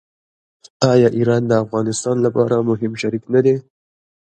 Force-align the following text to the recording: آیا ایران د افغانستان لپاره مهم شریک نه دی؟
آیا 0.91 1.07
ایران 1.17 1.41
د 1.47 1.51
افغانستان 1.63 2.15
لپاره 2.25 2.65
مهم 2.69 2.91
شریک 3.01 3.23
نه 3.33 3.39
دی؟ 3.45 3.55